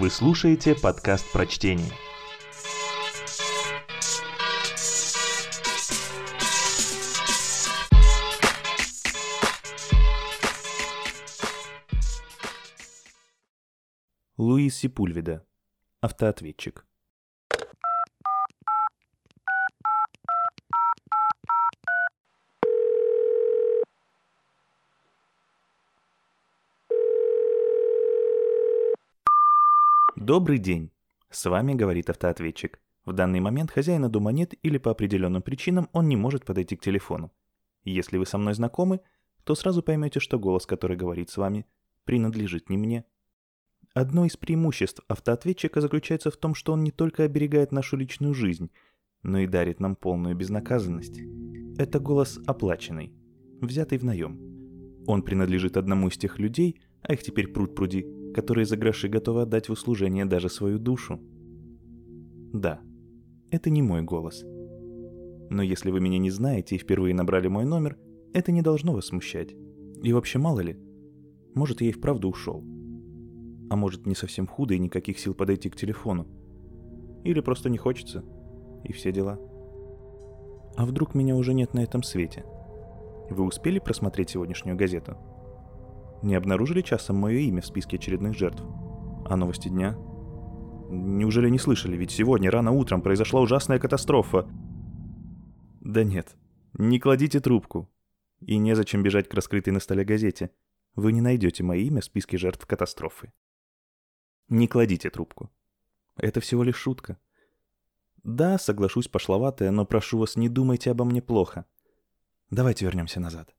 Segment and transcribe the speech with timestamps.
[0.00, 1.92] Вы слушаете подкаст прочтения.
[14.38, 15.46] Луис Сипульведа.
[16.00, 16.86] Автоответчик.
[30.20, 30.90] Добрый день.
[31.30, 32.78] С вами говорит автоответчик.
[33.06, 36.82] В данный момент хозяина дома нет или по определенным причинам он не может подойти к
[36.82, 37.32] телефону.
[37.84, 39.00] Если вы со мной знакомы,
[39.44, 41.64] то сразу поймете, что голос, который говорит с вами,
[42.04, 43.06] принадлежит не мне.
[43.94, 48.70] Одно из преимуществ автоответчика заключается в том, что он не только оберегает нашу личную жизнь,
[49.22, 51.18] но и дарит нам полную безнаказанность.
[51.78, 53.14] Это голос оплаченный,
[53.62, 54.38] взятый в наем.
[55.06, 59.42] Он принадлежит одному из тех людей, а их теперь пруд пруди, которые за гроши готовы
[59.42, 61.20] отдать в услужение даже свою душу.
[62.52, 62.80] Да,
[63.50, 64.44] это не мой голос.
[65.50, 67.98] Но если вы меня не знаете и впервые набрали мой номер,
[68.32, 69.54] это не должно вас смущать.
[70.02, 70.78] И вообще мало ли,
[71.54, 72.64] может я и вправду ушел.
[73.68, 76.26] А может не совсем худо и никаких сил подойти к телефону.
[77.24, 78.24] Или просто не хочется.
[78.84, 79.38] И все дела.
[80.76, 82.44] А вдруг меня уже нет на этом свете?
[83.28, 85.16] Вы успели просмотреть сегодняшнюю газету?
[86.22, 88.62] Не обнаружили часом мое имя в списке очередных жертв?
[89.24, 89.96] А новости дня?
[90.90, 91.96] Неужели не слышали?
[91.96, 94.48] Ведь сегодня рано утром произошла ужасная катастрофа.
[95.80, 96.36] Да нет,
[96.74, 97.88] не кладите трубку.
[98.40, 100.50] И незачем бежать к раскрытой на столе газете.
[100.94, 103.32] Вы не найдете мое имя в списке жертв катастрофы.
[104.48, 105.50] Не кладите трубку.
[106.16, 107.18] Это всего лишь шутка.
[108.24, 111.64] Да, соглашусь, пошловатая, но прошу вас, не думайте обо мне плохо.
[112.50, 113.54] Давайте вернемся назад.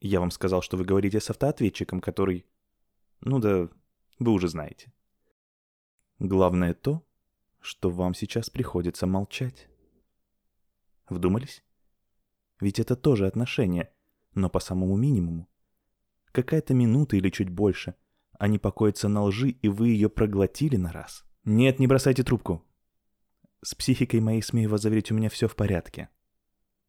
[0.00, 2.46] Я вам сказал, что вы говорите с автоответчиком, который...
[3.20, 3.68] Ну да,
[4.18, 4.92] вы уже знаете.
[6.18, 7.04] Главное то,
[7.60, 9.68] что вам сейчас приходится молчать.
[11.08, 11.62] Вдумались?
[12.60, 13.92] Ведь это тоже отношение,
[14.34, 15.48] но по самому минимуму.
[16.32, 17.94] Какая-то минута или чуть больше.
[18.38, 21.24] Они покоятся на лжи, и вы ее проглотили на раз.
[21.44, 22.64] Нет, не бросайте трубку.
[23.62, 26.08] С психикой моей, смею вас заверить, у меня все в порядке.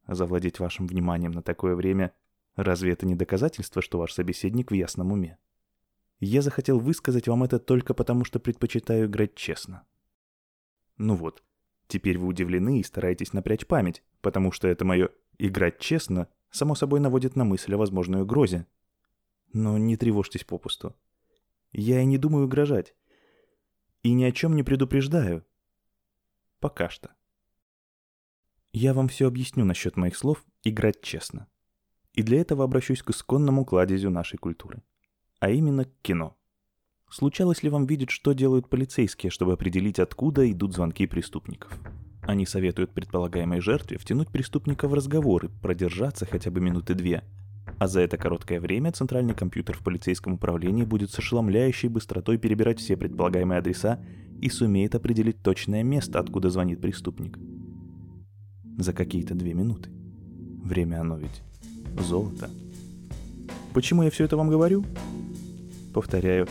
[0.06, 2.14] Завладеть вашим вниманием на такое время
[2.56, 5.38] Разве это не доказательство, что ваш собеседник в ясном уме?
[6.20, 9.84] Я захотел высказать вам это только потому, что предпочитаю играть честно.
[10.96, 11.42] Ну вот,
[11.88, 15.08] теперь вы удивлены и стараетесь напрячь память, потому что это мое
[15.38, 18.66] «играть честно» само собой наводит на мысль о возможной угрозе.
[19.52, 20.94] Но не тревожьтесь попусту.
[21.72, 22.94] Я и не думаю угрожать.
[24.02, 25.44] И ни о чем не предупреждаю.
[26.60, 27.10] Пока что.
[28.72, 31.48] Я вам все объясню насчет моих слов «играть честно».
[32.14, 34.82] И для этого обращусь к исконному кладезю нашей культуры.
[35.40, 36.36] А именно к кино.
[37.10, 41.78] Случалось ли вам видеть, что делают полицейские, чтобы определить, откуда идут звонки преступников?
[42.22, 47.24] Они советуют предполагаемой жертве втянуть преступника в разговоры, продержаться хотя бы минуты две.
[47.78, 52.78] А за это короткое время центральный компьютер в полицейском управлении будет с ошеломляющей быстротой перебирать
[52.78, 54.00] все предполагаемые адреса
[54.40, 57.38] и сумеет определить точное место, откуда звонит преступник.
[58.78, 59.90] За какие-то две минуты.
[60.62, 61.42] Время оно ведь
[61.98, 62.50] золото.
[63.72, 64.84] Почему я все это вам говорю?
[65.94, 66.46] Повторяю,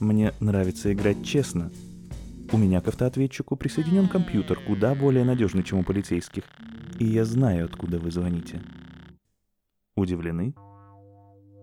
[0.00, 1.70] мне нравится играть честно.
[2.52, 6.44] У меня к автоответчику присоединен компьютер, куда более надежный, чем у полицейских.
[6.98, 8.62] И я знаю, откуда вы звоните.
[9.96, 10.54] Удивлены?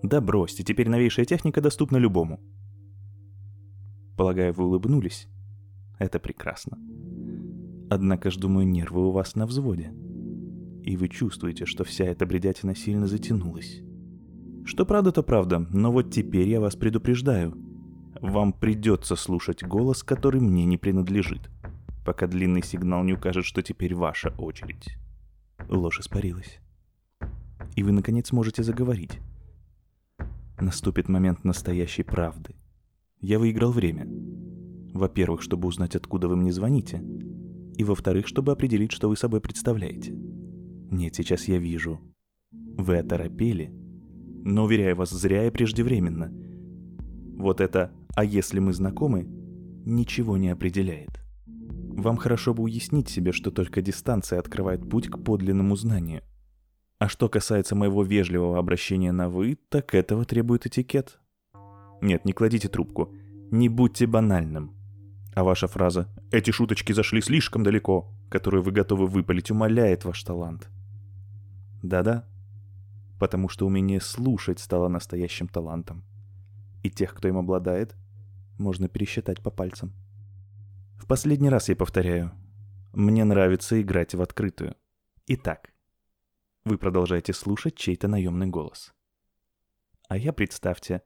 [0.02, 2.40] Да бросьте, теперь новейшая техника доступна любому.
[4.18, 5.28] Полагаю, вы улыбнулись.
[6.00, 6.78] Это прекрасно.
[7.90, 9.94] Однако ж, думаю, нервы у вас на взводе
[10.84, 13.82] и вы чувствуете, что вся эта бредятина сильно затянулась.
[14.66, 17.58] Что правда, то правда, но вот теперь я вас предупреждаю.
[18.22, 21.50] Вам придется слушать голос, который мне не принадлежит,
[22.06, 24.98] пока длинный сигнал не укажет, что теперь ваша очередь.
[25.70, 26.60] Ложь испарилась.
[27.76, 29.20] И вы, наконец, можете заговорить.
[30.60, 32.56] Наступит момент настоящей правды.
[33.20, 34.08] Я выиграл время.
[34.94, 37.02] Во-первых, чтобы узнать, откуда вы мне звоните.
[37.76, 40.14] И во-вторых, чтобы определить, что вы собой представляете.
[40.94, 42.00] Нет, сейчас я вижу.
[42.52, 43.72] Вы оторопели.
[44.46, 46.32] Но, уверяю вас, зря и преждевременно.
[47.36, 49.26] Вот это «а если мы знакомы»
[49.86, 51.20] ничего не определяет.
[51.48, 56.22] Вам хорошо бы уяснить себе, что только дистанция открывает путь к подлинному знанию.
[57.00, 61.20] А что касается моего вежливого обращения на «вы», так этого требует этикет.
[62.02, 63.10] Нет, не кладите трубку.
[63.50, 64.76] Не будьте банальным.
[65.34, 70.70] А ваша фраза «эти шуточки зашли слишком далеко», которую вы готовы выпалить, умаляет ваш талант.
[71.84, 72.26] Да-да,
[73.20, 76.04] потому что умение слушать стало настоящим талантом.
[76.82, 77.96] И тех, кто им обладает,
[78.58, 79.94] можно пересчитать по пальцам.
[80.98, 82.32] В последний раз я повторяю.
[82.94, 84.76] Мне нравится играть в открытую.
[85.28, 85.74] Итак,
[86.64, 88.94] вы продолжаете слушать чей-то наемный голос.
[90.08, 91.02] А я, представьте,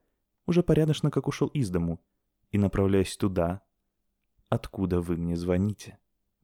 [0.46, 2.04] уже порядочно как ушел из дому
[2.52, 3.62] и направляюсь туда,
[4.50, 5.98] откуда вы мне звоните.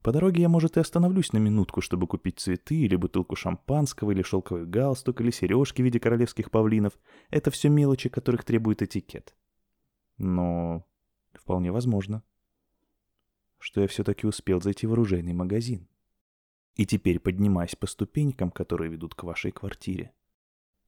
[0.03, 4.21] По дороге я, может, и остановлюсь на минутку, чтобы купить цветы или бутылку шампанского, или
[4.21, 6.99] шелковый галстук, или сережки в виде королевских павлинов.
[7.29, 9.33] Это все мелочи, которых требует этикет.
[10.17, 10.85] Но
[11.33, 12.21] вполне возможно,
[13.59, 15.87] что я все-таки успел зайти в оружейный магазин.
[16.75, 20.11] И теперь поднимаюсь по ступенькам, которые ведут к вашей квартире.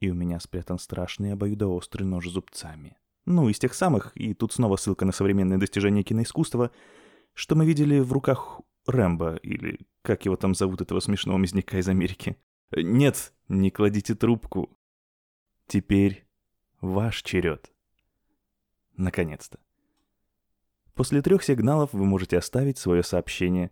[0.01, 2.97] И у меня спрятан страшный обоюдоострый нож зубцами.
[3.25, 6.71] Ну, из тех самых, и тут снова ссылка на современные достижения киноискусства,
[7.33, 11.87] что мы видели в руках Рэмбо, или как его там зовут, этого смешного мясника из
[11.87, 12.37] Америки.
[12.71, 14.77] Нет, не кладите трубку.
[15.67, 16.25] Теперь
[16.81, 17.71] ваш черед.
[18.97, 19.59] Наконец-то.
[20.93, 23.71] После трех сигналов вы можете оставить свое сообщение,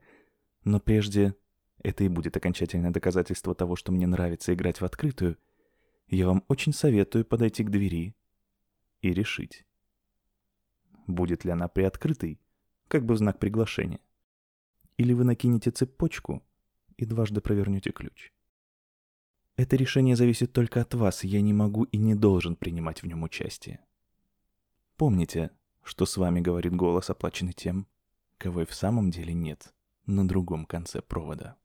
[0.64, 1.36] но прежде
[1.82, 5.38] это и будет окончательное доказательство того, что мне нравится играть в открытую,
[6.08, 8.16] я вам очень советую подойти к двери
[9.02, 9.66] и решить,
[11.08, 12.40] будет ли она приоткрытой,
[12.88, 14.00] как бы в знак приглашения.
[14.98, 16.44] Или вы накинете цепочку
[16.98, 18.32] и дважды провернете ключ.
[19.56, 23.24] Это решение зависит только от вас, я не могу и не должен принимать в нем
[23.24, 23.80] участие.
[24.98, 25.52] Помните,
[25.84, 27.88] что с вами говорит голос, оплаченный тем,
[28.38, 29.74] кого и в самом деле нет
[30.06, 31.58] на другом конце провода.